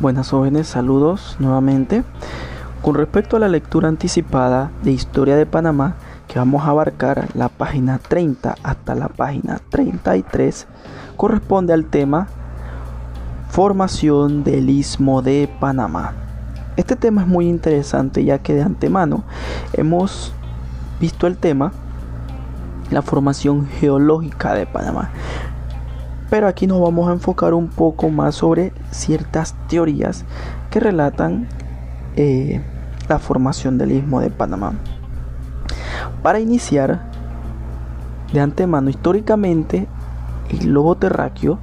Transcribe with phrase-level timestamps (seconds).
[0.00, 2.04] Buenas jóvenes, saludos nuevamente.
[2.80, 5.96] Con respecto a la lectura anticipada de Historia de Panamá,
[6.26, 10.66] que vamos a abarcar la página 30 hasta la página 33,
[11.18, 12.28] corresponde al tema
[13.50, 16.14] Formación del Istmo de Panamá.
[16.78, 19.24] Este tema es muy interesante ya que de antemano
[19.74, 20.32] hemos
[20.98, 21.72] visto el tema
[22.90, 25.10] la formación geológica de Panamá.
[26.30, 30.24] Pero aquí nos vamos a enfocar un poco más sobre ciertas teorías
[30.70, 31.48] que relatan
[32.16, 32.62] eh,
[33.08, 34.74] la formación del istmo de Panamá.
[36.22, 37.10] Para iniciar,
[38.32, 39.88] de antemano, históricamente,
[40.50, 41.58] el globo terráqueo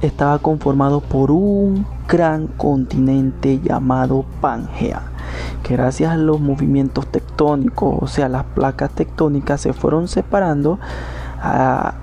[0.00, 5.02] estaba conformado por un gran continente llamado Pangea,
[5.62, 10.78] que gracias a los movimientos tectónicos, o sea, las placas tectónicas se fueron separando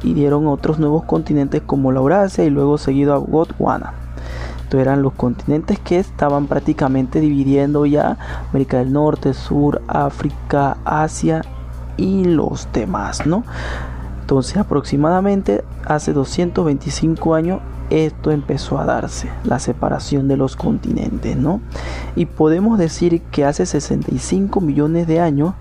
[0.03, 3.93] y dieron otros nuevos continentes como la Eurasia y luego seguido a Gondwana.
[4.63, 8.17] Estos eran los continentes que estaban prácticamente dividiendo ya
[8.49, 11.41] América del Norte, Sur, África, Asia
[11.97, 13.43] y los demás, ¿no?
[14.21, 21.61] Entonces aproximadamente hace 225 años esto empezó a darse, la separación de los continentes, ¿no?
[22.15, 25.53] Y podemos decir que hace 65 millones de años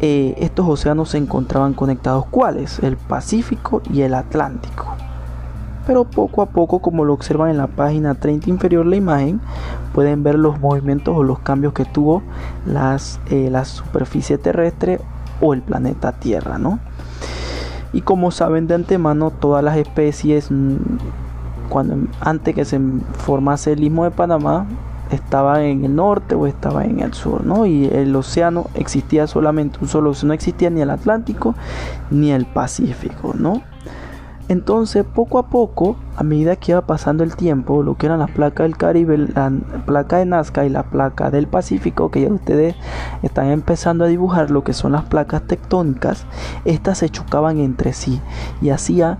[0.00, 2.24] eh, estos océanos se encontraban conectados.
[2.30, 2.78] ¿Cuáles?
[2.80, 4.96] El Pacífico y el Atlántico.
[5.86, 9.40] Pero poco a poco, como lo observan en la página 30 inferior la imagen,
[9.92, 12.22] pueden ver los movimientos o los cambios que tuvo
[12.64, 15.00] las, eh, la superficie terrestre
[15.40, 16.78] o el planeta Tierra, ¿no?
[17.92, 20.76] Y como saben de antemano, todas las especies, mm,
[21.68, 22.80] cuando antes que se
[23.18, 24.66] formase el istmo de Panamá,
[25.10, 27.66] estaba en el norte o estaba en el sur, ¿no?
[27.66, 31.54] Y el océano existía solamente un solo, no existía ni el Atlántico
[32.10, 33.62] ni el Pacífico, ¿no?
[34.50, 38.32] Entonces, poco a poco, a medida que iba pasando el tiempo, lo que eran las
[38.32, 39.52] placas del Caribe, la
[39.86, 42.74] placa de Nazca y la placa del Pacífico, que ya ustedes
[43.22, 46.26] están empezando a dibujar lo que son las placas tectónicas,
[46.64, 48.20] estas se chocaban entre sí
[48.60, 49.18] y hacía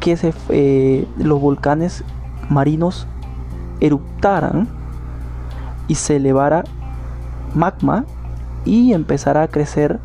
[0.00, 2.02] que se, eh, los volcanes
[2.50, 3.06] marinos
[3.78, 4.66] eruptaran
[5.88, 6.64] y se elevara
[7.54, 8.04] magma
[8.64, 10.00] y empezara a crecer,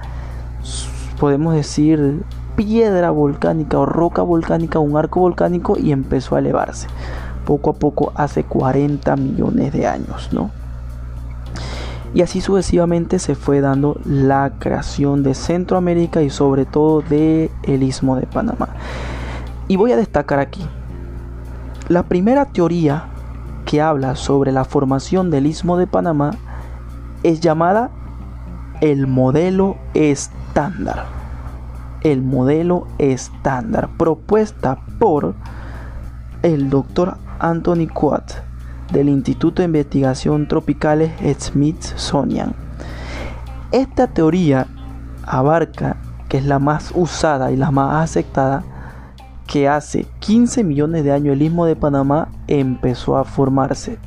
[1.20, 2.24] podemos decir,
[2.56, 6.88] piedra volcánica o roca volcánica, un arco volcánico y empezó a elevarse
[7.50, 10.52] poco a poco hace 40 millones de años, ¿no?
[12.14, 17.82] Y así sucesivamente se fue dando la creación de Centroamérica y sobre todo de el
[17.82, 18.70] Istmo de Panamá.
[19.68, 20.64] Y voy a destacar aquí
[21.88, 23.06] la primera teoría
[23.70, 26.32] que habla sobre la formación del istmo de Panamá
[27.22, 27.92] es llamada
[28.82, 31.06] el modelo estándar.
[32.02, 35.36] El modelo estándar propuesta por
[36.42, 38.32] el doctor Anthony Quat
[38.92, 42.56] del Instituto de Investigación Tropicales Smithsonian.
[43.72, 44.66] Esta teoría
[45.28, 45.98] abarca,
[46.28, 48.64] que es la más usada y la más aceptada,
[49.50, 53.98] que hace 15 millones de años el istmo de Panamá empezó a formarse.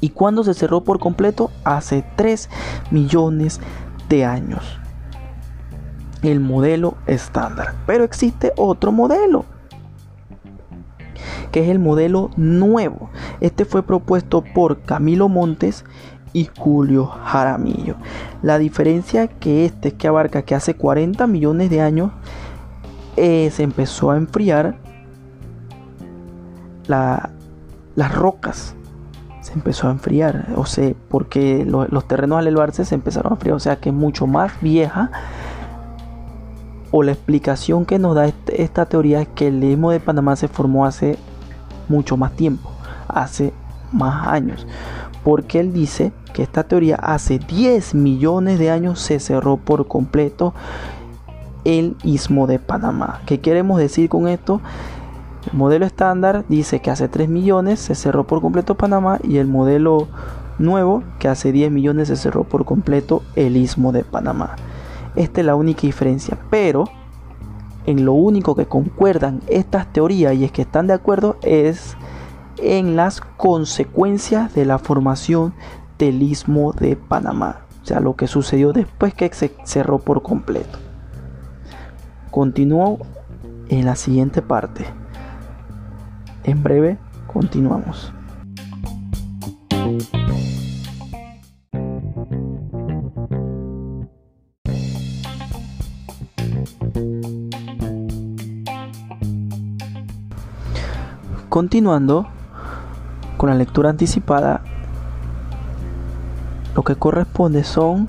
[0.00, 1.50] ¿Y cuando se cerró por completo?
[1.64, 2.48] Hace 3
[2.90, 3.60] millones
[4.08, 4.78] de años.
[6.22, 7.74] El modelo estándar.
[7.86, 9.44] Pero existe otro modelo.
[11.52, 13.10] Que es el modelo nuevo.
[13.40, 15.84] Este fue propuesto por Camilo Montes
[16.32, 17.96] y Julio Jaramillo.
[18.40, 22.12] La diferencia que este que abarca que hace 40 millones de años
[23.18, 24.76] eh, se empezó a enfriar
[26.86, 28.74] las rocas.
[29.40, 33.56] Se empezó a enfriar o sea porque los terrenos al elevarse se empezaron a enfriar
[33.56, 35.10] o sea que es mucho más vieja.
[36.90, 40.48] O la explicación que nos da esta teoría es que el istmo de Panamá se
[40.48, 41.18] formó hace
[41.88, 42.70] mucho más tiempo
[43.08, 43.52] hace
[43.92, 44.66] más años.
[45.24, 50.54] Porque él dice que esta teoría hace 10 millones de años se cerró por completo
[51.64, 53.20] el istmo de Panamá.
[53.26, 54.60] ¿Qué queremos decir con esto?
[55.50, 59.46] El modelo estándar dice que hace 3 millones se cerró por completo Panamá y el
[59.46, 60.08] modelo
[60.58, 64.56] nuevo que hace 10 millones se cerró por completo el istmo de Panamá.
[65.16, 66.84] Esta es la única diferencia, pero
[67.86, 71.96] en lo único que concuerdan estas teorías y es que están de acuerdo es
[72.58, 75.54] en las consecuencias de la formación
[75.98, 80.78] del istmo de Panamá, o sea, lo que sucedió después que se cerró por completo.
[82.30, 82.98] Continúo
[83.68, 84.84] en la siguiente parte.
[86.44, 88.12] En breve continuamos.
[101.58, 102.28] continuando
[103.36, 104.60] con la lectura anticipada,
[106.76, 108.08] lo que corresponde son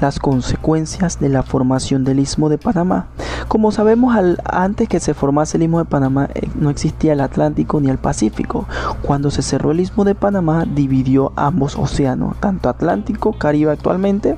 [0.00, 3.08] las consecuencias de la formación del Istmo de Panamá.
[3.48, 7.80] Como sabemos, antes que se formase el Istmo de Panamá eh, no existía el Atlántico
[7.80, 8.66] ni el Pacífico.
[9.02, 14.36] Cuando se cerró el Istmo de Panamá dividió ambos océanos, tanto Atlántico, Caribe actualmente,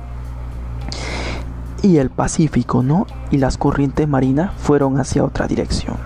[1.81, 3.07] y el Pacífico, ¿no?
[3.31, 5.97] Y las corrientes marinas fueron hacia otra dirección.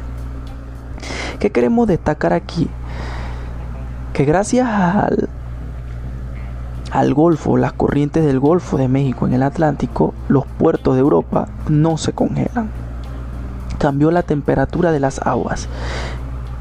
[1.40, 2.69] ¿Qué queremos destacar aquí?
[4.13, 5.30] Que gracias al
[6.94, 11.48] al Golfo, las corrientes del Golfo de México en el Atlántico, los puertos de Europa
[11.68, 12.82] no se congelan.
[13.83, 15.68] Cambió la temperatura de las aguas,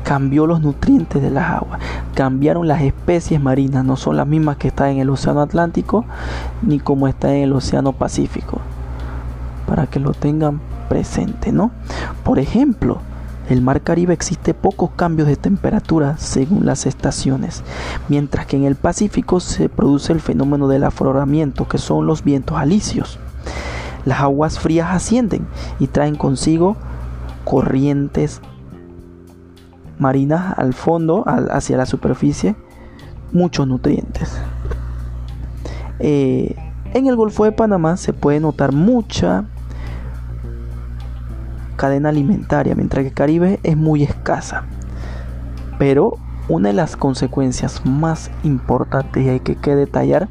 [0.03, 1.79] cambió los nutrientes de las aguas,
[2.17, 6.05] cambiaron las especies marinas, no son las mismas que están en el Océano Atlántico
[6.63, 8.59] ni como está en el Océano Pacífico,
[9.69, 11.71] para que lo tengan presente, ¿no?
[12.25, 12.99] Por ejemplo,
[13.49, 17.63] el mar Caribe existe pocos cambios de temperatura según las estaciones,
[18.09, 22.59] mientras que en el Pacífico se produce el fenómeno del afloramiento, que son los vientos
[22.59, 23.21] alisios.
[24.05, 25.47] Las aguas frías ascienden
[25.79, 26.77] y traen consigo
[27.45, 28.41] corrientes
[29.99, 32.57] marinas al fondo, hacia la superficie,
[33.33, 34.37] muchos nutrientes.
[35.99, 36.57] Eh,
[36.95, 39.45] en el Golfo de Panamá se puede notar mucha
[41.77, 44.65] cadena alimentaria, mientras que Caribe es muy escasa.
[45.79, 46.19] Pero
[46.49, 50.29] una de las consecuencias más importantes y hay que, que detallar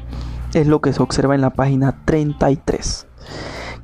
[0.54, 3.06] es lo que se observa en la página 33,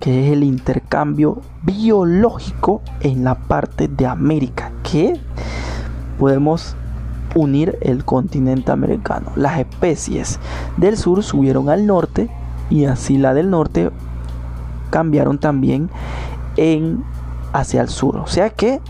[0.01, 5.19] que es el intercambio biológico en la parte de América, que
[6.19, 6.77] podemos
[7.35, 9.33] unir el continente americano.
[9.37, 10.39] Las especies
[10.77, 12.31] del sur subieron al norte
[12.71, 13.91] y así la del norte
[14.91, 15.91] cambiaron también
[16.57, 17.05] en
[17.53, 18.17] hacia el sur.
[18.17, 18.81] O sea que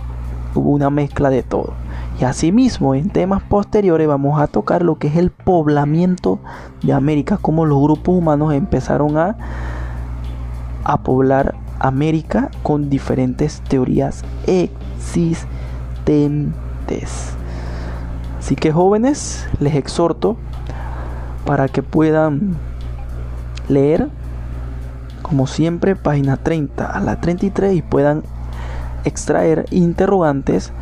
[0.55, 1.75] hubo una mezcla de todo.
[2.21, 6.41] Y asimismo, en temas posteriores vamos a tocar lo que es el poblamiento
[6.83, 9.37] de América, cómo los grupos humanos empezaron a,
[10.89, 15.37] a poblar América con diferentes teorías existentes.
[18.39, 20.39] Así que jóvenes, les exhorto
[21.45, 22.57] para que puedan
[23.69, 24.09] leer,
[25.21, 28.23] como siempre, página 30 a la 33 y puedan
[29.05, 30.73] extraer interrogantes,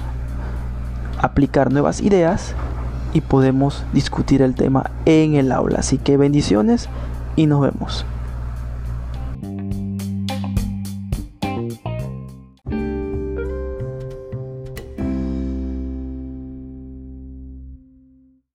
[1.20, 2.54] aplicar nuevas ideas
[3.12, 5.80] y podemos discutir el tema en el aula.
[5.80, 6.88] Así que bendiciones
[7.34, 8.06] y nos vemos.